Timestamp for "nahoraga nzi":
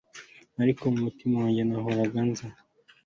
1.65-2.45